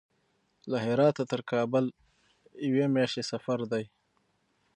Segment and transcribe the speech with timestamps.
[0.71, 1.85] له هراته تر کابل
[2.69, 3.85] یوې میاشتې سفر دی.